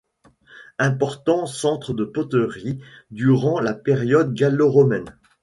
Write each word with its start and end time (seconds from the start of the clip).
Important 0.79 1.45
centre 1.45 1.93
de 1.93 2.05
poterie 2.05 2.79
durant 3.11 3.59
la 3.59 3.75
période 3.75 4.33
gallo-romaine. 4.33 5.15